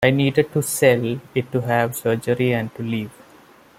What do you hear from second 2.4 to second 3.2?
and to live.